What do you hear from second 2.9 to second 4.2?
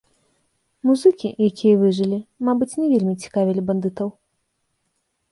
вельмі цікавілі бандытаў.